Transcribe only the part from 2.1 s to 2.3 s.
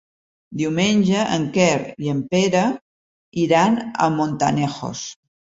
en